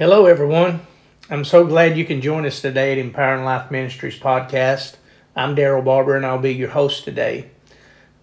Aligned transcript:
Hello, 0.00 0.24
everyone. 0.24 0.80
I'm 1.28 1.44
so 1.44 1.66
glad 1.66 1.98
you 1.98 2.06
can 2.06 2.22
join 2.22 2.46
us 2.46 2.62
today 2.62 2.92
at 2.92 2.96
Empowering 2.96 3.44
Life 3.44 3.70
Ministries 3.70 4.18
podcast. 4.18 4.96
I'm 5.36 5.54
Daryl 5.54 5.84
Barber, 5.84 6.16
and 6.16 6.24
I'll 6.24 6.38
be 6.38 6.54
your 6.54 6.70
host 6.70 7.04
today. 7.04 7.50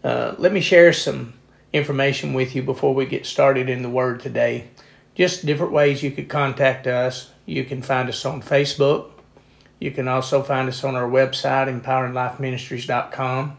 Uh, 0.03 0.33
let 0.39 0.51
me 0.51 0.59
share 0.59 0.91
some 0.91 1.35
information 1.71 2.33
with 2.33 2.55
you 2.55 2.63
before 2.63 2.95
we 2.95 3.05
get 3.05 3.27
started 3.27 3.69
in 3.69 3.83
the 3.83 3.91
Word 3.91 4.21
today. 4.21 4.69
Just 5.13 5.45
different 5.45 5.71
ways 5.71 6.01
you 6.01 6.09
could 6.09 6.29
contact 6.29 6.87
us. 6.87 7.29
You 7.45 7.63
can 7.63 7.83
find 7.83 8.09
us 8.09 8.25
on 8.25 8.41
Facebook. 8.41 9.11
You 9.79 9.91
can 9.91 10.07
also 10.07 10.41
find 10.41 10.67
us 10.67 10.83
on 10.83 10.95
our 10.95 11.07
website, 11.07 11.69
empoweringlifeministries.com. 11.79 13.55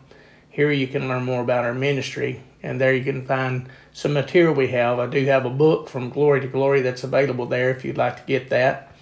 Here 0.51 0.73
you 0.73 0.89
can 0.89 1.07
learn 1.07 1.23
more 1.23 1.43
about 1.43 1.65
our 1.65 1.73
ministry, 1.73 2.43
and 2.63 2.81
there 2.81 2.95
you 2.95 3.05
can 3.05 3.25
find 3.25 3.69
some 3.93 4.13
material 4.13 4.55
we 4.55 4.69
have. 4.69 4.99
I 4.99 5.07
do 5.07 5.25
have 5.27 5.45
a 5.45 5.51
book 5.51 5.89
from 5.89 6.11
Glory 6.11 6.41
to 6.41 6.49
Glory 6.49 6.83
that's 6.83 7.05
available 7.05 7.47
there 7.47 7.71
if 7.71 7.85
you'd 7.85 7.99
like 7.99 8.17
to 8.17 8.23
get 8.27 8.51
that. 8.51 8.93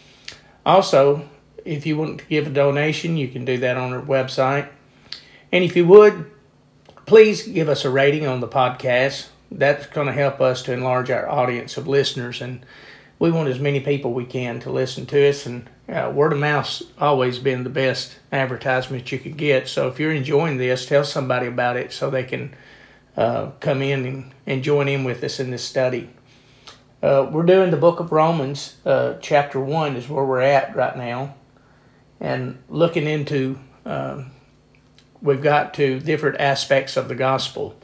Also, 0.64 1.28
if 1.64 1.86
you 1.86 1.96
want 1.96 2.20
to 2.20 2.26
give 2.26 2.46
a 2.46 2.50
donation, 2.50 3.16
you 3.16 3.28
can 3.28 3.44
do 3.44 3.58
that 3.58 3.76
on 3.76 3.92
our 3.92 4.02
website. 4.02 4.68
And 5.52 5.64
if 5.64 5.76
you 5.76 5.86
would, 5.86 6.30
please 7.06 7.46
give 7.46 7.68
us 7.68 7.84
a 7.84 7.90
rating 7.90 8.26
on 8.26 8.40
the 8.40 8.48
podcast. 8.48 9.28
That's 9.50 9.86
going 9.86 10.08
to 10.08 10.12
help 10.12 10.40
us 10.40 10.62
to 10.64 10.72
enlarge 10.72 11.10
our 11.10 11.28
audience 11.28 11.76
of 11.76 11.86
listeners, 11.86 12.40
and 12.40 12.66
we 13.18 13.30
want 13.30 13.48
as 13.48 13.60
many 13.60 13.80
people 13.80 14.12
we 14.12 14.26
can 14.26 14.60
to 14.60 14.70
listen 14.70 15.06
to 15.06 15.28
us. 15.28 15.46
And 15.46 15.70
uh, 15.88 16.12
word 16.14 16.32
of 16.32 16.38
mouth's 16.38 16.82
always 16.98 17.38
been 17.38 17.64
the 17.64 17.70
best 17.70 18.16
advertisement 18.32 19.10
you 19.12 19.18
could 19.18 19.36
get. 19.36 19.68
So 19.68 19.88
if 19.88 20.00
you're 20.00 20.12
enjoying 20.12 20.58
this, 20.58 20.84
tell 20.84 21.04
somebody 21.04 21.46
about 21.46 21.76
it 21.76 21.92
so 21.92 22.10
they 22.10 22.24
can 22.24 22.54
uh, 23.16 23.50
come 23.60 23.82
in 23.82 24.04
and, 24.04 24.34
and 24.46 24.62
join 24.62 24.88
in 24.88 25.04
with 25.04 25.22
us 25.24 25.40
in 25.40 25.50
this 25.50 25.64
study. 25.64 26.10
Uh, 27.02 27.28
we're 27.30 27.44
doing 27.44 27.70
the 27.70 27.76
book 27.76 28.00
of 28.00 28.10
Romans, 28.10 28.76
uh, 28.84 29.14
chapter 29.20 29.60
1 29.60 29.96
is 29.96 30.08
where 30.08 30.24
we're 30.24 30.40
at 30.40 30.74
right 30.74 30.96
now, 30.96 31.34
and 32.20 32.58
looking 32.68 33.06
into, 33.06 33.58
um, 33.84 34.30
we've 35.20 35.42
got 35.42 35.74
to 35.74 36.00
different 36.00 36.40
aspects 36.40 36.96
of 36.96 37.08
the 37.08 37.14
gospel. 37.14 37.78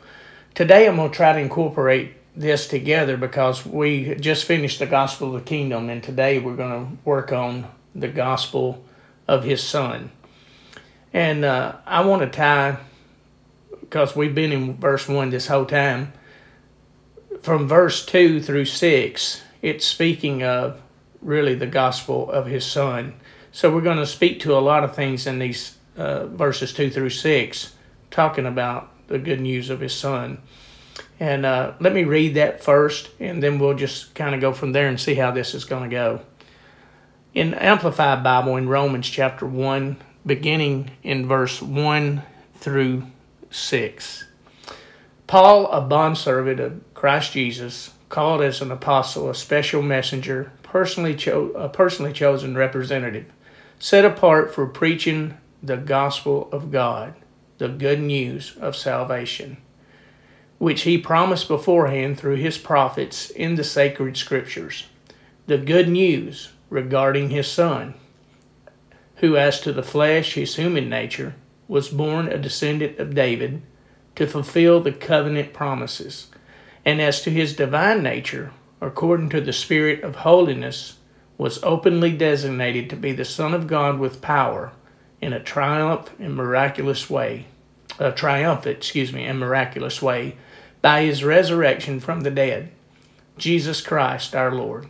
Today 0.55 0.87
I'm 0.87 0.97
going 0.97 1.11
to 1.11 1.17
try 1.17 1.33
to 1.33 1.39
incorporate 1.39 2.15
this 2.35 2.67
together 2.67 3.17
because 3.17 3.67
we 3.67 4.15
just 4.15 4.45
finished 4.45 4.79
the 4.79 4.87
gospel 4.87 5.35
of 5.35 5.45
the 5.45 5.49
kingdom, 5.49 5.91
and 5.91 6.03
today 6.03 6.39
we're 6.39 6.57
going 6.57 6.87
to 6.87 6.97
work 7.05 7.33
on 7.33 7.67
the 7.95 8.09
gospel 8.09 8.83
of 9.29 9.45
his 9.45 9.63
son. 9.63 10.11
And 11.13 11.45
uh, 11.45 11.77
I 11.87 12.05
want 12.05 12.23
to 12.23 12.29
tie, 12.29 12.79
because 13.93 14.17
we've 14.17 14.35
been 14.35 14.53
in 14.53 14.75
verse 14.79 15.07
1 15.07 15.29
this 15.29 15.49
whole 15.49 15.67
time, 15.67 16.15
from 17.43 17.69
verse 17.69 18.07
2 18.07 18.41
through 18.41 18.65
6, 18.65 19.43
it's 19.61 19.85
speaking 19.85 20.43
of 20.43 20.81
really 21.21 21.55
the 21.55 21.67
gospel 21.67 22.31
of 22.31 22.47
his 22.47 22.65
son. 22.65 23.13
So 23.51 23.71
we're 23.71 23.83
going 23.83 23.99
to 23.99 24.07
speak 24.07 24.41
to 24.41 24.57
a 24.57 24.61
lot 24.61 24.83
of 24.83 24.97
things 24.97 25.27
in 25.27 25.41
these 25.41 25.77
uh, 25.95 26.25
verses 26.25 26.73
2 26.73 26.89
through 26.89 27.11
6, 27.11 27.75
talking 28.11 28.47
about 28.47 28.89
the 29.09 29.19
good 29.19 29.43
news 29.43 29.69
of 29.69 29.81
his 29.81 29.93
son. 29.93 30.41
And 31.21 31.45
uh, 31.45 31.75
let 31.79 31.93
me 31.93 32.05
read 32.05 32.37
that 32.37 32.65
first, 32.65 33.11
and 33.21 33.43
then 33.43 33.59
we'll 33.59 33.75
just 33.75 34.15
kind 34.15 34.35
of 34.35 34.41
go 34.41 34.55
from 34.55 34.73
there 34.73 34.89
and 34.89 34.99
see 34.99 35.17
how 35.17 35.33
this 35.33 35.53
is 35.53 35.67
going 35.67 35.91
to 35.91 35.95
go 35.95 36.21
in 37.35 37.53
Amplified 37.53 38.25
Bible 38.25 38.57
in 38.57 38.71
Romans 38.71 39.07
chapter 39.07 39.45
1, 39.45 39.99
beginning 40.25 40.93
in 41.03 41.29
verse 41.29 41.61
1 41.61 42.23
through 42.55 43.03
6. 43.53 44.25
Paul, 45.27 45.71
a 45.71 45.81
bondservant 45.81 46.61
of 46.61 46.81
Christ 46.95 47.33
Jesus, 47.33 47.91
called 48.09 48.43
as 48.43 48.61
an 48.61 48.71
apostle, 48.71 49.31
a 49.31 49.35
special 49.35 49.83
messenger, 49.83 50.53
personally 50.63 51.15
cho- 51.15 51.51
a 51.53 51.69
personally 51.69 52.13
chosen 52.13 52.57
representative, 52.57 53.27
set 53.79 54.05
apart 54.05 54.55
for 54.55 54.67
preaching 54.67 55.37
the 55.63 55.77
gospel 55.77 56.49
of 56.53 56.71
God, 56.71 57.15
the 57.59 57.69
good 57.69 58.01
news 58.01 58.57
of 58.61 58.75
salvation, 58.75 59.57
which 60.59 60.83
he 60.83 60.99
promised 60.99 61.49
beforehand 61.49 62.19
through 62.19 62.37
his 62.37 62.59
prophets 62.59 63.31
in 63.31 63.55
the 63.55 63.65
sacred 63.65 64.17
scriptures. 64.17 64.87
The 65.47 65.59
good 65.59 65.89
news 65.89 66.51
regarding 66.69 67.31
his 67.31 67.49
son, 67.49 67.95
who, 69.17 69.37
as 69.37 69.61
to 69.61 69.73
the 69.73 69.83
flesh, 69.83 70.35
his 70.35 70.57
human 70.57 70.89
nature, 70.89 71.35
was 71.69 71.89
born 71.89 72.29
a 72.29 72.39
descendant 72.39 72.99
of 72.99 73.15
David 73.15 73.63
to 74.17 74.27
fulfill 74.27 74.81
the 74.81 74.93
covenant 74.93 75.53
promises, 75.53 76.29
and 76.85 77.01
as 77.01 77.23
to 77.23 77.31
his 77.31 77.57
divine 77.57 78.03
nature, 78.03 78.53
according 78.81 79.29
to 79.31 79.41
the 79.41 79.53
Spirit 79.53 80.03
of 80.03 80.17
holiness, 80.17 80.99
was 81.39 81.63
openly 81.63 82.13
designated 82.13 82.91
to 82.91 82.97
be 82.97 83.13
the 83.13 83.25
Son 83.25 83.55
of 83.55 83.67
God 83.67 83.99
with 83.99 84.21
power 84.21 84.73
in 85.21 85.33
a 85.33 85.43
triumph 85.43 86.11
and 86.19 86.35
miraculous 86.35 87.09
way, 87.09 87.47
a 87.99 88.13
triumphant, 88.13 88.79
excuse 88.79 89.13
me, 89.13 89.25
and 89.25 89.39
miraculous 89.39 90.03
way, 90.03 90.37
by 90.83 91.03
his 91.03 91.25
resurrection 91.25 92.01
from 92.01 92.21
the 92.21 92.31
dead, 92.31 92.71
Jesus 93.39 93.81
Christ 93.81 94.35
our 94.35 94.53
Lord. 94.53 94.89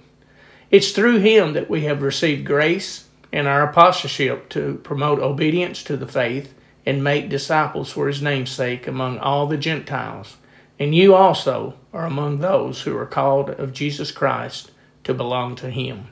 It's 0.70 0.92
through 0.92 1.18
him 1.18 1.52
that 1.52 1.68
we 1.68 1.82
have 1.82 2.02
received 2.02 2.46
grace 2.46 3.06
and 3.30 3.46
our 3.46 3.62
apostleship 3.62 4.48
to 4.50 4.80
promote 4.82 5.20
obedience 5.20 5.82
to 5.84 5.96
the 5.96 6.06
faith 6.06 6.54
and 6.84 7.04
make 7.04 7.28
disciples 7.28 7.92
for 7.92 8.08
his 8.08 8.22
name's 8.22 8.50
sake 8.50 8.86
among 8.86 9.18
all 9.18 9.46
the 9.46 9.56
Gentiles. 9.56 10.36
And 10.78 10.94
you 10.94 11.14
also 11.14 11.74
are 11.92 12.06
among 12.06 12.38
those 12.38 12.82
who 12.82 12.96
are 12.96 13.06
called 13.06 13.50
of 13.50 13.72
Jesus 13.72 14.10
Christ 14.10 14.70
to 15.04 15.14
belong 15.14 15.54
to 15.56 15.70
him. 15.70 16.08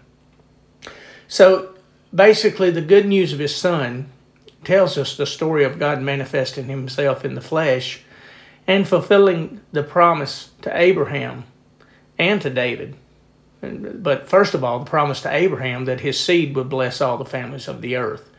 So 1.26 1.74
basically, 2.14 2.70
the 2.70 2.80
good 2.80 3.06
news 3.06 3.32
of 3.32 3.38
his 3.38 3.54
son 3.54 4.10
tells 4.64 4.98
us 4.98 5.16
the 5.16 5.26
story 5.26 5.64
of 5.64 5.78
God 5.78 6.02
manifesting 6.02 6.66
himself 6.66 7.24
in 7.24 7.34
the 7.34 7.40
flesh 7.40 8.02
and 8.66 8.86
fulfilling 8.86 9.60
the 9.72 9.82
promise 9.82 10.50
to 10.62 10.76
Abraham 10.76 11.44
and 12.18 12.40
to 12.42 12.50
David 12.50 12.96
but 13.60 14.28
first 14.28 14.54
of 14.54 14.64
all, 14.64 14.78
the 14.78 14.90
promise 14.90 15.20
to 15.22 15.34
Abraham 15.34 15.84
that 15.84 16.00
his 16.00 16.18
seed 16.18 16.56
would 16.56 16.68
bless 16.68 17.00
all 17.00 17.18
the 17.18 17.24
families 17.24 17.68
of 17.68 17.82
the 17.82 17.96
earth. 17.96 18.29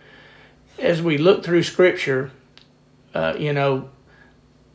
As 0.82 1.00
we 1.00 1.20
look 1.20 1.44
through 1.44 1.62
Scripture, 1.62 2.32
uh, 3.14 3.36
you 3.38 3.54
know, 3.54 3.90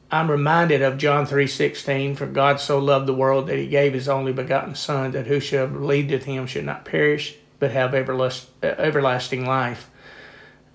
I'm 0.08 0.30
reminded 0.30 0.80
of 0.80 0.98
John 0.98 1.26
3:16, 1.26 2.14
"For 2.14 2.26
God 2.26 2.60
so 2.60 2.78
loved 2.78 3.06
the 3.06 3.12
world 3.12 3.48
that 3.48 3.58
He 3.58 3.66
gave 3.66 3.92
His 3.92 4.08
only 4.08 4.32
begotten 4.32 4.76
Son, 4.76 5.10
that 5.10 5.26
whosoever 5.26 5.92
in 5.92 6.20
Him 6.20 6.46
should 6.46 6.64
not 6.64 6.84
perish, 6.84 7.34
but 7.58 7.72
have 7.72 7.92
everlasting 7.92 9.46
life." 9.46 9.90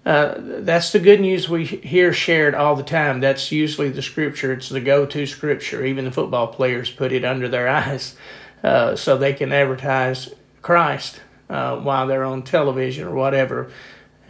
Uh, 0.06 0.34
that's 0.38 0.92
the 0.92 1.00
good 1.00 1.22
news 1.22 1.48
we 1.48 1.64
hear 1.64 2.12
shared 2.12 2.54
all 2.54 2.76
the 2.76 2.84
time. 2.84 3.22
That's 3.22 3.54
usually 3.54 3.90
the 3.90 4.02
scripture. 4.02 4.52
It's 4.52 4.68
the 4.68 4.82
go-to 4.82 5.26
scripture. 5.28 5.86
Even 5.86 6.06
the 6.06 6.12
football 6.12 6.48
players 6.48 6.90
put 6.90 7.14
it 7.14 7.24
under 7.24 7.48
their 7.48 7.70
eyes 7.82 8.16
uh, 8.64 8.96
so 8.98 9.16
they 9.16 9.34
can 9.34 9.54
advertise 9.54 10.34
Christ 10.62 11.22
uh, 11.50 11.78
while 11.78 12.08
they're 12.08 12.24
on 12.24 12.42
television 12.42 13.08
or 13.08 13.14
whatever. 13.14 13.70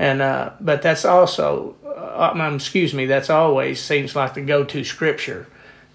And 0.02 0.20
uh, 0.20 0.54
but 0.60 0.82
that's 0.82 1.06
also, 1.06 1.76
uh, 1.86 2.32
um, 2.34 2.56
excuse 2.56 2.92
me, 2.92 3.06
that's 3.06 3.30
always 3.30 3.80
seems 3.80 4.16
like 4.16 4.34
the 4.34 4.42
go-to 4.42 4.84
scripture 4.84 5.46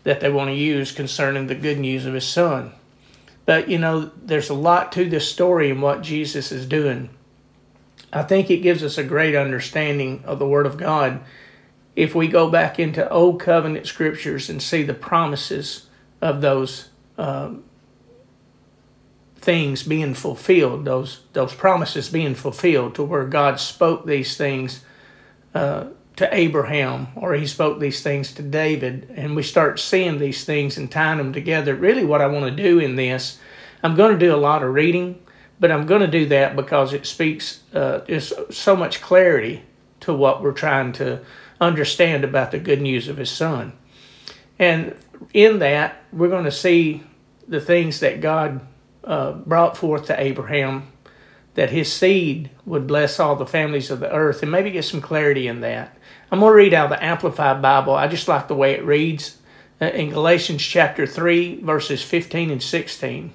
that 0.05 0.21
they 0.21 0.31
want 0.31 0.49
to 0.49 0.55
use 0.55 0.93
concerning 0.93 1.49
the 1.49 1.57
good 1.57 1.81
news 1.81 2.07
of 2.07 2.15
His 2.15 2.25
Son. 2.25 2.71
But 3.47 3.69
you 3.69 3.79
know, 3.79 4.13
there's 4.23 4.49
a 4.49 4.55
lot 4.55 4.93
to 4.93 5.11
this 5.11 5.29
story 5.29 5.73
and 5.73 5.83
what 5.83 6.03
Jesus 6.03 6.53
is 6.53 6.67
doing. 6.67 7.09
I 8.13 8.23
think 8.23 8.49
it 8.49 8.59
gives 8.59 8.85
us 8.85 8.97
a 8.97 9.03
great 9.03 9.35
understanding 9.35 10.23
of 10.25 10.39
the 10.39 10.47
Word 10.47 10.67
of 10.67 10.77
God 10.77 11.19
if 11.97 12.15
we 12.15 12.29
go 12.29 12.49
back 12.49 12.79
into 12.79 13.11
Old 13.11 13.41
Covenant 13.41 13.89
scriptures 13.89 14.49
and 14.49 14.63
see 14.63 14.85
the 14.85 14.95
promises 14.95 15.89
of 16.23 16.43
those 16.43 16.91
um, 17.19 17.65
things 19.39 19.83
being 19.83 20.15
fulfilled, 20.15 20.85
those 20.85 21.21
those 21.33 21.55
promises 21.55 22.09
being 22.09 22.35
fulfilled, 22.35 22.95
to 22.95 23.03
where 23.03 23.25
God 23.25 23.61
spoke 23.61 24.07
these 24.07 24.37
things 24.37 24.85
uh, 25.55 25.87
to 26.17 26.35
Abraham, 26.35 27.09
or 27.15 27.35
He 27.35 27.47
spoke 27.47 27.79
these 27.79 28.03
things 28.03 28.33
to 28.33 28.43
David, 28.43 29.13
and 29.15 29.37
we 29.37 29.43
start 29.43 29.79
seeing 29.79 30.19
these 30.19 30.45
things 30.45 30.77
and 30.77 30.91
tying 30.91 31.19
them 31.19 31.33
together. 31.33 31.75
Really, 31.75 32.05
what 32.05 32.23
I 32.23 32.27
want 32.27 32.47
to 32.47 32.63
do 32.63 32.79
in 32.79 32.97
this, 32.97 33.39
I'm 33.83 33.95
going 33.95 34.13
to 34.13 34.19
do 34.19 34.35
a 34.35 34.37
lot 34.37 34.63
of 34.63 34.73
reading, 34.73 35.21
but 35.61 35.71
I'm 35.71 35.87
going 35.87 36.01
to 36.01 36.07
do 36.07 36.27
that 36.27 36.57
because 36.57 36.93
it 36.93 37.07
speaks 37.07 37.61
uh, 37.75 38.01
just 38.01 38.53
so 38.53 38.75
much 38.75 39.01
clarity 39.01 39.63
to 40.01 40.15
what 40.15 40.43
we're 40.43 40.53
trying 40.53 40.93
to 40.93 41.21
understand 41.61 42.25
about 42.25 42.51
the 42.51 42.59
good 42.59 42.81
news 42.81 43.09
of 43.09 43.19
His 43.19 43.31
Son, 43.31 43.75
and 44.59 44.97
in 45.33 45.59
that 45.59 46.03
we're 46.13 46.29
going 46.29 46.45
to 46.45 46.51
see 46.51 47.03
the 47.47 47.61
things 47.61 48.01
that 48.01 48.21
God 48.21 48.61
uh, 49.07 49.33
brought 49.33 49.77
forth 49.77 50.07
to 50.07 50.21
Abraham 50.21 50.93
that 51.55 51.71
his 51.71 51.91
seed 51.91 52.51
would 52.67 52.87
bless 52.87 53.19
all 53.19 53.35
the 53.35 53.47
families 53.47 53.91
of 53.91 54.01
the 54.01 54.13
earth 54.13 54.43
and 54.43 54.53
maybe 54.53 54.71
get 54.71 54.85
some 54.85 55.01
clarity 55.01 55.49
in 55.49 55.61
that. 55.61 55.97
I'm 56.31 56.41
going 56.41 56.51
to 56.51 56.57
read 56.57 56.75
out 56.75 56.91
the 56.91 57.03
Amplified 57.03 57.63
Bible. 57.63 57.95
I 57.95 58.09
just 58.09 58.29
like 58.29 58.47
the 58.47 58.55
way 58.55 58.73
it 58.73 58.85
reads 58.85 59.39
uh, 59.81 59.87
in 59.87 60.11
Galatians 60.11 60.63
chapter 60.63 61.07
3, 61.07 61.63
verses 61.63 62.03
15 62.03 62.51
and 62.51 62.63
16. 62.63 63.33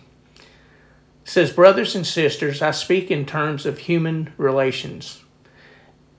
says, 1.23 1.51
Brothers 1.51 1.95
and 1.95 2.05
sisters, 2.05 2.61
I 2.61 2.71
speak 2.71 3.09
in 3.09 3.25
terms 3.25 3.65
of 3.65 3.79
human 3.79 4.33
relations. 4.37 5.23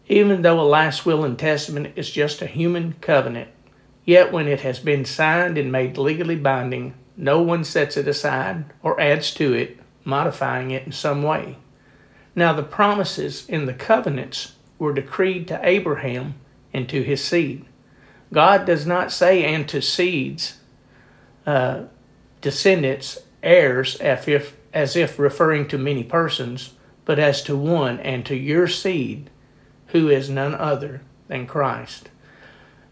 Even 0.08 0.42
though 0.42 0.60
a 0.60 0.62
last 0.62 1.06
will 1.06 1.24
and 1.24 1.38
testament 1.38 1.92
is 1.94 2.10
just 2.10 2.42
a 2.42 2.46
human 2.46 2.94
covenant, 2.94 3.50
yet 4.04 4.32
when 4.32 4.48
it 4.48 4.62
has 4.62 4.80
been 4.80 5.04
signed 5.04 5.56
and 5.56 5.70
made 5.70 5.96
legally 5.96 6.36
binding, 6.36 6.94
no 7.22 7.40
one 7.40 7.62
sets 7.62 7.96
it 7.96 8.08
aside 8.08 8.64
or 8.82 9.00
adds 9.00 9.32
to 9.34 9.52
it, 9.52 9.78
modifying 10.04 10.72
it 10.72 10.84
in 10.84 10.90
some 10.90 11.22
way. 11.22 11.56
Now, 12.34 12.52
the 12.52 12.64
promises 12.64 13.48
in 13.48 13.66
the 13.66 13.74
covenants 13.74 14.56
were 14.76 14.92
decreed 14.92 15.46
to 15.46 15.60
Abraham 15.62 16.34
and 16.74 16.88
to 16.88 17.02
his 17.02 17.22
seed. 17.22 17.64
God 18.32 18.66
does 18.66 18.86
not 18.86 19.12
say, 19.12 19.44
and 19.44 19.68
to 19.68 19.80
seeds, 19.80 20.58
uh, 21.46 21.84
descendants, 22.40 23.20
heirs, 23.40 23.94
as 24.00 24.26
if, 24.26 24.56
as 24.72 24.96
if 24.96 25.16
referring 25.16 25.68
to 25.68 25.78
many 25.78 26.02
persons, 26.02 26.74
but 27.04 27.20
as 27.20 27.40
to 27.44 27.56
one, 27.56 28.00
and 28.00 28.26
to 28.26 28.34
your 28.34 28.66
seed, 28.66 29.30
who 29.88 30.08
is 30.08 30.28
none 30.28 30.56
other 30.56 31.02
than 31.28 31.46
Christ. 31.46 32.08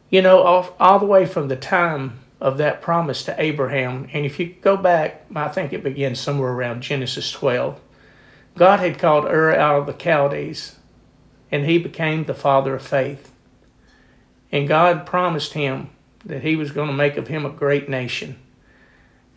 You 0.08 0.22
know, 0.22 0.40
all, 0.42 0.76
all 0.78 1.00
the 1.00 1.06
way 1.06 1.26
from 1.26 1.48
the 1.48 1.56
time 1.56 2.20
of 2.40 2.58
that 2.58 2.80
promise 2.80 3.22
to 3.24 3.40
Abraham, 3.40 4.08
and 4.12 4.24
if 4.24 4.38
you 4.38 4.54
go 4.60 4.76
back, 4.76 5.26
I 5.34 5.48
think 5.48 5.72
it 5.72 5.82
begins 5.82 6.18
somewhere 6.18 6.52
around 6.52 6.82
Genesis 6.82 7.30
12, 7.32 7.80
God 8.56 8.80
had 8.80 8.98
called 8.98 9.26
Ur 9.26 9.54
out 9.54 9.80
of 9.80 9.86
the 9.86 9.92
Chaldees, 10.02 10.76
and 11.52 11.64
he 11.64 11.78
became 11.78 12.24
the 12.24 12.34
father 12.34 12.74
of 12.74 12.82
faith. 12.82 13.32
And 14.50 14.66
God 14.66 15.06
promised 15.06 15.52
him 15.52 15.90
that 16.24 16.42
he 16.42 16.56
was 16.56 16.70
going 16.70 16.88
to 16.88 16.94
make 16.94 17.16
of 17.16 17.28
him 17.28 17.44
a 17.44 17.50
great 17.50 17.88
nation. 17.88 18.38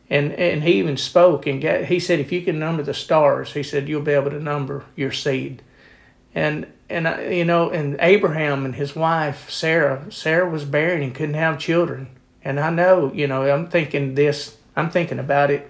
And, 0.10 0.32
and 0.34 0.64
he 0.64 0.74
even 0.74 0.98
spoke 0.98 1.48
and 1.48 1.62
get, 1.62 1.86
he 1.86 2.00
said, 2.00 2.20
if 2.20 2.32
you 2.32 2.42
can 2.42 2.60
number 2.60 2.84
the 2.84 2.94
stars, 2.94 3.54
he 3.54 3.64
said, 3.64 3.88
you'll 3.88 4.02
be 4.02 4.12
able 4.12 4.32
to 4.32 4.40
number 4.40 4.86
your 4.96 5.12
seed. 5.12 5.64
And, 6.36 6.68
and 6.90 7.08
uh, 7.08 7.20
you 7.22 7.46
know, 7.46 7.70
and 7.70 7.96
Abraham 8.00 8.66
and 8.66 8.76
his 8.76 8.96
wife, 8.96 9.50
Sarah, 9.50 10.12
Sarah 10.12 10.50
was 10.50 10.66
barren 10.66 11.02
and 11.02 11.16
couldn't 11.16 11.36
have 11.36 11.58
children. 11.60 12.10
And 12.44 12.60
I 12.60 12.70
know, 12.70 13.12
you 13.14 13.28
know, 13.28 13.44
I'm 13.44 13.68
thinking 13.68 14.16
this, 14.16 14.58
I'm 14.76 14.90
thinking 14.90 15.20
about 15.20 15.52
it 15.52 15.70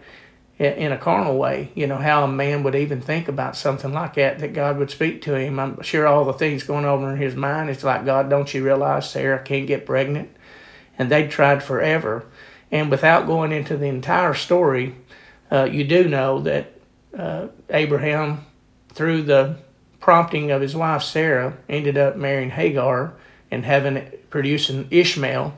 in 0.60 0.92
a 0.92 0.98
carnal 0.98 1.38
way, 1.38 1.72
you 1.76 1.88
know, 1.88 1.98
how 1.98 2.24
a 2.24 2.28
man 2.28 2.64
would 2.64 2.76
even 2.76 3.02
think 3.02 3.28
about 3.28 3.58
something 3.58 3.92
like 3.92 4.14
that, 4.14 4.40
that 4.40 4.54
God 4.54 4.78
would 4.78 4.92
speak 4.92 5.22
to 5.24 5.36
him. 5.36 5.60
I'm 5.60 5.82
sure 5.82 6.08
all 6.08 6.26
the 6.26 6.34
things 6.34 6.64
going 6.64 6.86
over 6.86 7.12
in 7.12 7.18
his 7.18 7.36
mind, 7.36 7.70
it's 7.70 7.84
like, 7.84 8.06
God, 8.06 8.30
don't 8.30 8.54
you 8.54 8.64
realize 8.64 9.10
Sarah 9.10 9.42
can't 9.44 9.68
get 9.68 9.86
pregnant? 9.86 10.30
And 10.98 11.10
they 11.10 11.28
tried 11.28 11.64
forever. 11.64 12.26
And 12.72 12.90
without 12.92 13.26
going 13.26 13.52
into 13.52 13.78
the 13.78 13.88
entire 13.88 14.34
story, 14.34 14.96
uh, 15.52 15.66
you 15.66 15.84
do 15.84 16.08
know 16.08 16.40
that 16.42 16.74
uh, 17.18 17.48
Abraham, 17.70 18.46
through 18.90 19.24
the 19.24 19.58
prompting 20.00 20.52
of 20.52 20.62
his 20.62 20.76
wife 20.76 21.02
Sarah, 21.02 21.58
ended 21.68 21.98
up 21.98 22.16
marrying 22.16 22.52
Hagar 22.52 23.14
and 23.50 23.66
having 23.66 24.12
producing 24.30 24.88
Ishmael, 24.92 25.58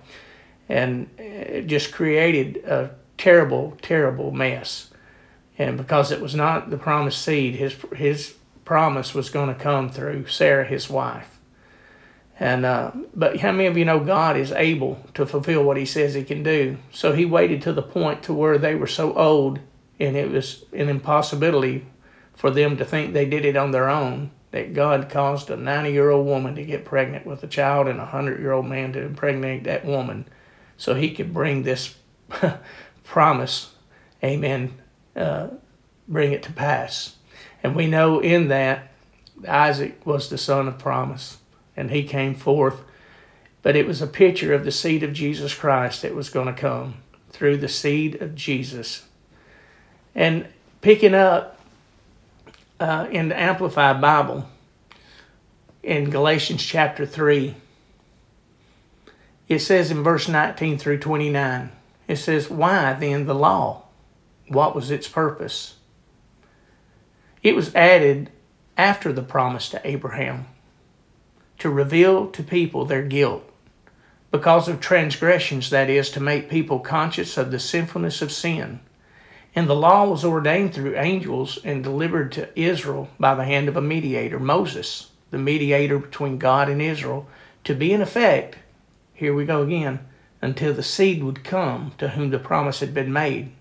and 0.68 1.10
it 1.18 1.68
just 1.68 1.92
created 1.92 2.58
a 2.66 2.92
terrible, 3.18 3.78
terrible 3.82 4.32
mess. 4.32 4.90
And 5.58 5.78
because 5.78 6.12
it 6.12 6.22
was 6.22 6.36
not 6.36 6.70
the 6.70 6.78
promised 6.78 7.22
seed, 7.22 7.56
his 7.56 7.76
his 7.96 8.36
promise 8.66 9.14
was 9.14 9.30
going 9.30 9.48
to 9.48 9.64
come 9.64 9.90
through 9.90 10.28
Sarah, 10.28 10.66
his 10.66 10.90
wife. 10.90 11.40
And 12.38 12.66
uh, 12.66 12.92
but 13.16 13.40
how 13.40 13.52
many 13.52 13.68
of 13.68 13.78
you 13.78 13.86
know 13.86 14.02
God 14.02 14.36
is 14.36 14.52
able 14.52 15.00
to 15.14 15.26
fulfill 15.26 15.64
what 15.64 15.78
He 15.78 15.86
says 15.86 16.14
He 16.14 16.24
can 16.24 16.44
do? 16.44 16.78
So 16.92 17.14
He 17.14 17.24
waited 17.26 17.62
to 17.62 17.72
the 17.72 17.82
point 17.82 18.24
to 18.24 18.34
where 18.34 18.58
they 18.58 18.76
were 18.76 18.88
so 18.88 19.14
old, 19.14 19.60
and 20.00 20.18
it 20.18 20.30
was 20.30 20.66
an 20.74 20.90
impossibility 20.90 21.86
for 22.34 22.52
them 22.52 22.76
to 22.76 22.84
think 22.84 23.14
they 23.14 23.26
did 23.26 23.46
it 23.46 23.56
on 23.56 23.72
their 23.72 23.90
own. 23.90 24.32
That 24.52 24.74
God 24.74 25.10
caused 25.10 25.50
a 25.50 25.56
ninety-year-old 25.56 26.26
woman 26.26 26.56
to 26.56 26.66
get 26.66 26.84
pregnant 26.84 27.26
with 27.26 27.42
a 27.44 27.48
child, 27.48 27.88
and 27.88 28.02
a 28.02 28.06
hundred-year-old 28.06 28.66
man 28.66 28.92
to 28.94 29.02
impregnate 29.02 29.64
that 29.64 29.86
woman, 29.86 30.26
so 30.78 30.96
He 30.96 31.14
could 31.14 31.34
bring 31.34 31.64
this 31.64 31.96
promise, 33.04 33.74
Amen, 34.24 34.74
uh, 35.16 35.48
bring 36.08 36.32
it 36.32 36.44
to 36.44 36.54
pass. 36.54 37.16
And 37.64 37.76
we 37.76 37.88
know 37.88 38.20
in 38.20 38.48
that 38.50 38.92
Isaac 39.48 40.06
was 40.06 40.30
the 40.30 40.38
son 40.38 40.68
of 40.68 40.78
promise, 40.78 41.38
and 41.76 41.92
he 41.92 42.04
came 42.04 42.36
forth. 42.36 42.84
But 43.62 43.76
it 43.76 43.88
was 43.88 44.02
a 44.02 44.08
picture 44.08 44.54
of 44.54 44.64
the 44.64 44.72
seed 44.72 45.02
of 45.04 45.14
Jesus 45.14 45.54
Christ 45.54 46.04
that 46.04 46.16
was 46.16 46.30
going 46.30 46.48
to 46.48 46.54
come 46.54 46.96
through 47.30 47.58
the 47.58 47.68
seed 47.68 48.22
of 48.22 48.36
Jesus. 48.36 49.06
And 50.14 50.48
picking 50.82 51.16
up 51.16 51.60
uh, 52.80 53.08
in 53.12 53.30
the 53.30 53.40
Amplified 53.40 54.00
Bible 54.00 54.48
in 55.82 56.10
Galatians 56.10 56.64
chapter 56.64 57.06
3, 57.06 57.56
it 59.48 59.60
says 59.60 59.92
in 59.92 60.04
verse 60.04 60.28
19 60.28 60.78
through 60.78 61.00
29, 61.00 61.72
it 62.08 62.16
says, 62.18 62.50
Why 62.50 62.94
then 62.94 63.26
the 63.26 63.36
law? 63.36 63.84
What 64.48 64.76
was 64.76 64.92
its 64.92 65.08
purpose? 65.08 65.76
It 67.44 67.56
was 67.56 67.74
added 67.76 68.32
after 68.78 69.14
the 69.14 69.24
promise 69.24 69.70
to 69.70 69.88
Abraham 69.88 70.48
to 71.60 71.70
reveal 71.70 72.28
to 72.28 72.44
people 72.44 72.86
their 72.86 73.04
guilt 73.04 73.50
because 74.32 74.68
of 74.68 74.82
transgressions, 74.82 75.70
that 75.70 75.90
is, 75.90 76.10
to 76.10 76.20
make 76.20 76.50
people 76.50 76.80
conscious 76.80 77.38
of 77.38 77.52
the 77.52 77.60
sinfulness 77.60 78.22
of 78.22 78.32
sin. 78.32 78.82
And 79.56 79.70
the 79.70 79.76
law 79.76 80.10
was 80.10 80.26
ordained 80.26 80.74
through 80.74 80.98
angels 80.98 81.58
and 81.64 81.82
delivered 81.82 82.34
to 82.34 82.50
Israel 82.60 83.10
by 83.18 83.34
the 83.36 83.46
hand 83.46 83.70
of 83.70 83.78
a 83.78 83.82
mediator, 83.82 84.40
Moses, 84.40 85.12
the 85.32 85.38
mediator 85.38 85.98
between 86.00 86.38
God 86.38 86.68
and 86.68 86.82
Israel, 86.82 87.30
to 87.64 87.74
be 87.74 87.94
in 87.94 88.02
effect, 88.02 88.58
here 89.16 89.34
we 89.34 89.46
go 89.46 89.64
again, 89.64 90.00
until 90.42 90.74
the 90.74 90.84
seed 90.84 91.24
would 91.24 91.44
come 91.44 91.94
to 91.98 92.10
whom 92.10 92.30
the 92.30 92.38
promise 92.38 92.82
had 92.82 92.94
been 92.94 93.12
made. 93.12 93.52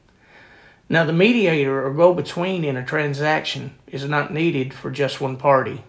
Now, 0.89 1.05
the 1.05 1.13
mediator 1.13 1.87
or 1.87 1.95
go 1.95 2.13
between 2.13 2.65
in 2.65 2.77
a 2.77 2.85
transaction 2.85 3.75
is 3.87 4.05
not 4.05 4.35
needed 4.35 4.75
for 4.75 4.91
just 4.91 5.21
one 5.21 5.39
party, 5.39 5.83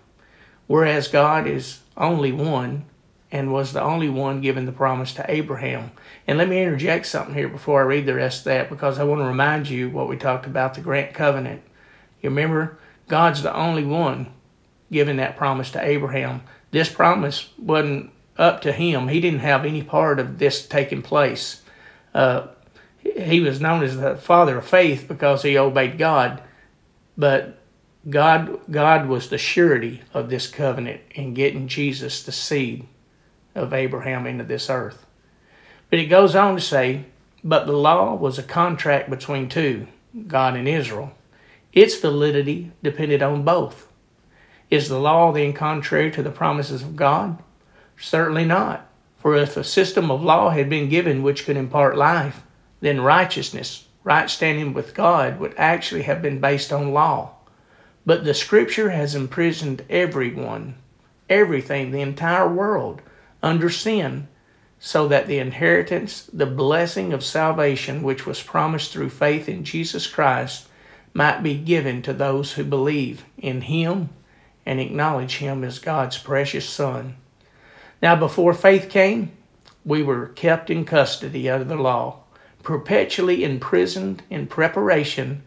whereas 0.67 1.09
God 1.09 1.47
is 1.47 1.81
only 1.97 2.31
one 2.31 2.85
and 3.31 3.51
was 3.51 3.73
the 3.73 3.81
only 3.81 4.07
one 4.07 4.39
given 4.39 4.65
the 4.65 4.71
promise 4.71 5.13
to 5.13 5.25
Abraham. 5.29 5.91
And 6.27 6.37
let 6.37 6.47
me 6.47 6.61
interject 6.61 7.07
something 7.07 7.35
here 7.35 7.49
before 7.49 7.81
I 7.81 7.85
read 7.85 8.05
the 8.05 8.13
rest 8.13 8.39
of 8.39 8.45
that 8.45 8.69
because 8.69 8.97
I 8.97 9.03
want 9.03 9.19
to 9.19 9.25
remind 9.25 9.67
you 9.67 9.89
what 9.89 10.07
we 10.07 10.15
talked 10.15 10.45
about 10.45 10.75
the 10.75 10.81
grant 10.81 11.13
covenant. 11.13 11.61
You 12.21 12.29
remember, 12.29 12.77
God's 13.07 13.41
the 13.43 13.53
only 13.53 13.83
one 13.83 14.31
giving 14.91 15.17
that 15.17 15.35
promise 15.35 15.71
to 15.71 15.85
Abraham. 15.85 16.43
This 16.71 16.87
promise 16.87 17.49
wasn't 17.57 18.11
up 18.37 18.61
to 18.61 18.71
him. 18.71 19.07
He 19.07 19.19
didn't 19.19 19.39
have 19.39 19.65
any 19.65 19.81
part 19.81 20.19
of 20.19 20.39
this 20.39 20.65
taking 20.65 21.01
place. 21.01 21.61
Uh, 22.13 22.47
he 22.99 23.39
was 23.39 23.61
known 23.61 23.83
as 23.83 23.97
the 23.97 24.15
father 24.15 24.57
of 24.57 24.67
faith 24.67 25.07
because 25.07 25.43
he 25.43 25.57
obeyed 25.57 25.97
God, 25.97 26.41
but 27.17 27.59
God 28.09 28.59
God 28.69 29.07
was 29.07 29.29
the 29.29 29.37
surety 29.37 30.01
of 30.13 30.29
this 30.29 30.47
covenant 30.47 31.01
in 31.11 31.33
getting 31.33 31.67
Jesus, 31.67 32.23
the 32.23 32.31
seed 32.31 32.87
of 33.53 33.73
Abraham, 33.73 34.25
into 34.25 34.43
this 34.43 34.69
earth. 34.69 35.05
But 35.89 35.99
it 35.99 36.05
goes 36.05 36.35
on 36.35 36.55
to 36.55 36.61
say, 36.61 37.05
but 37.43 37.67
the 37.67 37.73
law 37.73 38.15
was 38.15 38.39
a 38.39 38.43
contract 38.43 39.09
between 39.09 39.49
two, 39.49 39.87
God 40.27 40.55
and 40.55 40.67
Israel. 40.67 41.13
Its 41.73 41.95
validity 41.97 42.71
depended 42.81 43.21
on 43.21 43.43
both. 43.43 43.87
Is 44.71 44.89
the 44.89 44.99
law 44.99 45.31
then 45.31 45.53
contrary 45.53 46.09
to 46.11 46.23
the 46.23 46.31
promises 46.31 46.81
of 46.81 46.95
God? 46.95 47.37
Certainly 47.97 48.45
not. 48.45 48.87
For 49.17 49.35
if 49.35 49.57
a 49.57 49.63
system 49.63 50.11
of 50.11 50.21
law 50.21 50.51
had 50.51 50.69
been 50.69 50.89
given 50.89 51.23
which 51.23 51.45
could 51.45 51.57
impart 51.57 51.97
life, 51.97 52.43
then 52.79 53.01
righteousness, 53.01 53.87
right 54.03 54.29
standing 54.29 54.73
with 54.73 54.93
God, 54.93 55.39
would 55.39 55.55
actually 55.57 56.03
have 56.03 56.21
been 56.21 56.39
based 56.39 56.71
on 56.71 56.93
law. 56.93 57.31
But 58.05 58.23
the 58.23 58.35
Scripture 58.35 58.91
has 58.91 59.15
imprisoned 59.15 59.83
everyone, 59.89 60.75
everything, 61.27 61.89
the 61.89 62.01
entire 62.01 62.47
world, 62.47 63.01
under 63.41 63.69
sin, 63.69 64.27
so 64.77 65.07
that 65.07 65.25
the 65.25 65.39
inheritance, 65.39 66.29
the 66.31 66.45
blessing 66.45 67.13
of 67.13 67.23
salvation, 67.23 68.03
which 68.03 68.27
was 68.27 68.43
promised 68.43 68.91
through 68.91 69.09
faith 69.09 69.49
in 69.49 69.63
Jesus 69.63 70.05
Christ, 70.05 70.67
might 71.15 71.41
be 71.41 71.55
given 71.55 72.03
to 72.03 72.13
those 72.13 72.53
who 72.53 72.63
believe 72.63 73.25
in 73.37 73.61
Him 73.61 74.09
and 74.65 74.79
acknowledge 74.79 75.37
Him 75.37 75.63
as 75.63 75.79
God's 75.79 76.19
precious 76.19 76.69
Son. 76.69 77.15
Now, 78.05 78.15
before 78.15 78.53
faith 78.53 78.87
came, 78.87 79.31
we 79.83 80.03
were 80.03 80.27
kept 80.27 80.69
in 80.69 80.85
custody 80.85 81.49
under 81.49 81.65
the 81.65 81.75
law 81.75 82.19
perpetually 82.61 83.43
imprisoned 83.43 84.21
in 84.29 84.45
preparation 84.45 85.41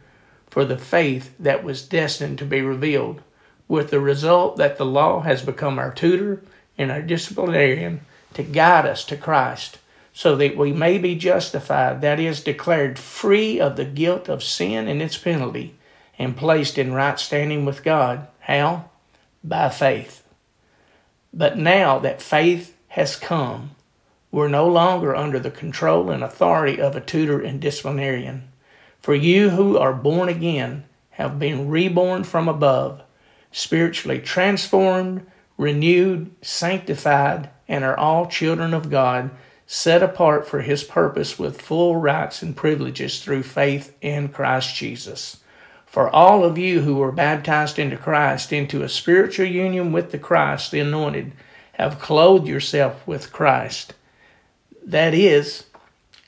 for 0.50 0.64
the 0.64 0.76
faith 0.76 1.32
that 1.38 1.62
was 1.62 1.86
destined 1.86 2.36
to 2.38 2.44
be 2.44 2.60
revealed, 2.60 3.22
with 3.68 3.90
the 3.90 4.00
result 4.00 4.56
that 4.56 4.76
the 4.76 4.84
law 4.84 5.20
has 5.20 5.40
become 5.40 5.78
our 5.78 5.92
tutor 5.92 6.42
and 6.76 6.90
our 6.90 7.00
disciplinarian 7.00 8.00
to 8.34 8.42
guide 8.42 8.86
us 8.86 9.04
to 9.04 9.16
Christ, 9.16 9.78
so 10.12 10.34
that 10.34 10.56
we 10.56 10.72
may 10.72 10.98
be 10.98 11.14
justified, 11.14 12.00
that 12.00 12.18
is, 12.18 12.42
declared 12.42 12.98
free 12.98 13.60
of 13.60 13.76
the 13.76 13.84
guilt 13.84 14.28
of 14.28 14.42
sin 14.42 14.88
and 14.88 15.00
its 15.00 15.16
penalty, 15.16 15.76
and 16.18 16.36
placed 16.36 16.76
in 16.76 16.92
right 16.92 17.20
standing 17.20 17.64
with 17.64 17.84
God. 17.84 18.26
How? 18.40 18.90
By 19.44 19.68
faith. 19.68 20.24
But 21.38 21.56
now 21.56 22.00
that 22.00 22.20
faith 22.20 22.76
has 22.88 23.14
come, 23.14 23.76
we're 24.32 24.48
no 24.48 24.66
longer 24.66 25.14
under 25.14 25.38
the 25.38 25.52
control 25.52 26.10
and 26.10 26.24
authority 26.24 26.80
of 26.80 26.96
a 26.96 27.00
tutor 27.00 27.40
and 27.40 27.60
disciplinarian. 27.60 28.48
For 29.00 29.14
you 29.14 29.50
who 29.50 29.78
are 29.78 29.92
born 29.92 30.28
again 30.28 30.84
have 31.10 31.38
been 31.38 31.68
reborn 31.68 32.24
from 32.24 32.48
above, 32.48 33.02
spiritually 33.52 34.18
transformed, 34.18 35.24
renewed, 35.56 36.34
sanctified, 36.42 37.50
and 37.68 37.84
are 37.84 37.96
all 37.96 38.26
children 38.26 38.74
of 38.74 38.90
God, 38.90 39.30
set 39.64 40.02
apart 40.02 40.48
for 40.48 40.62
His 40.62 40.82
purpose 40.82 41.38
with 41.38 41.62
full 41.62 41.94
rights 41.94 42.42
and 42.42 42.56
privileges 42.56 43.22
through 43.22 43.44
faith 43.44 43.96
in 44.00 44.28
Christ 44.30 44.74
Jesus. 44.74 45.36
For 45.90 46.10
all 46.10 46.44
of 46.44 46.58
you 46.58 46.82
who 46.82 46.96
were 46.96 47.10
baptized 47.10 47.78
into 47.78 47.96
Christ, 47.96 48.52
into 48.52 48.82
a 48.82 48.88
spiritual 48.88 49.46
union 49.46 49.90
with 49.90 50.12
the 50.12 50.18
Christ, 50.18 50.70
the 50.70 50.80
anointed, 50.80 51.32
have 51.72 51.98
clothed 51.98 52.46
yourself 52.46 53.06
with 53.06 53.32
Christ. 53.32 53.94
That 54.84 55.14
is, 55.14 55.64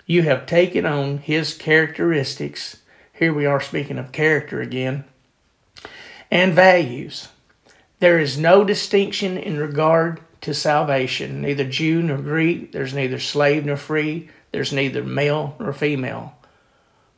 you 0.07 0.23
have 0.23 0.47
taken 0.47 0.87
on 0.87 1.19
his 1.19 1.53
characteristics. 1.53 2.79
Here 3.13 3.35
we 3.35 3.45
are 3.45 3.61
speaking 3.61 3.99
of 3.99 4.13
character 4.13 4.63
again. 4.63 5.05
And 6.31 6.55
values. 6.55 7.29
There 7.99 8.19
is 8.19 8.39
no 8.39 8.65
distinction 8.65 9.37
in 9.37 9.59
regard 9.59 10.21
to 10.41 10.55
salvation, 10.55 11.43
neither 11.43 11.65
Jew 11.65 12.03
nor 12.03 12.17
Greek. 12.17 12.73
There's 12.73 12.95
neither 12.95 13.19
slave 13.19 13.67
nor 13.67 13.77
free. 13.77 14.31
There's 14.53 14.73
neither 14.73 15.05
male 15.05 15.55
nor 15.61 15.75
female. 15.75 16.35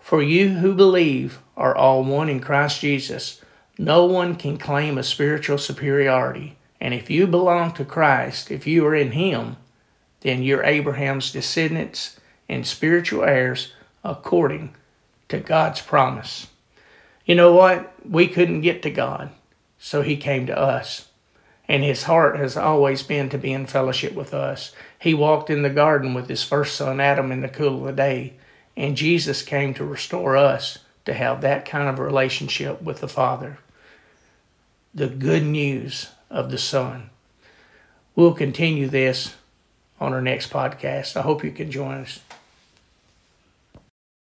For 0.01 0.21
you 0.23 0.55
who 0.55 0.75
believe 0.75 1.39
are 1.63 1.77
all 1.77 2.03
one 2.03 2.29
in 2.29 2.41
Christ 2.41 2.81
Jesus. 2.81 3.41
No 3.79 4.05
one 4.05 4.35
can 4.35 4.59
claim 4.59 4.99
a 4.99 5.05
spiritual 5.05 5.59
superiority. 5.59 6.57
And 6.81 6.93
if 6.93 7.09
you 7.09 7.29
belong 7.29 7.73
to 7.75 7.85
Christ, 7.85 8.51
if 8.51 8.67
you 8.67 8.85
are 8.85 8.97
in 8.97 9.13
Him, 9.13 9.57
then 10.23 10.43
you're 10.43 10.65
Abraham's 10.65 11.31
descendants 11.31 12.19
and 12.49 12.67
spiritual 12.67 13.23
heirs 13.23 13.73
according 14.03 14.75
to 15.29 15.39
God's 15.39 15.81
promise. 15.81 16.49
You 17.25 17.37
know 17.37 17.55
what? 17.55 17.95
We 18.05 18.27
couldn't 18.27 18.63
get 18.63 18.83
to 18.83 18.91
God, 18.91 19.31
so 19.79 20.03
He 20.03 20.17
came 20.17 20.47
to 20.47 20.59
us. 20.59 21.11
And 21.69 21.85
His 21.85 22.03
heart 22.03 22.37
has 22.39 22.57
always 22.57 23.05
been 23.05 23.29
to 23.29 23.39
be 23.39 23.53
in 23.53 23.67
fellowship 23.67 24.15
with 24.15 24.35
us. 24.35 24.73
He 24.99 25.15
walked 25.15 25.49
in 25.49 25.63
the 25.63 25.71
garden 25.71 26.13
with 26.13 26.29
His 26.29 26.43
first 26.43 26.75
son 26.75 26.99
Adam 27.01 27.31
in 27.31 27.41
the 27.41 27.49
cool 27.49 27.79
of 27.79 27.85
the 27.85 27.93
day, 27.93 28.33
and 28.77 28.97
Jesus 28.97 29.43
came 29.43 29.73
to 29.75 29.85
restore 29.85 30.37
us 30.37 30.81
to 31.05 31.15
have 31.15 31.41
that 31.41 31.65
kind 31.65 31.89
of 31.89 31.99
relationship 31.99 32.83
with 32.83 33.01
the 33.01 33.09
Father. 33.09 33.59
The 34.95 35.09
good 35.09 35.43
news 35.43 36.11
of 36.31 36.51
the 36.51 36.59
Son. 36.59 37.11
We'll 38.15 38.35
continue 38.35 38.89
this 38.89 39.35
on 39.99 40.13
our 40.13 40.21
next 40.21 40.51
podcast. 40.51 41.17
I 41.17 41.23
hope 41.23 41.45
you 41.45 41.51
can 41.51 41.71
join 41.71 41.99
us. 41.99 42.21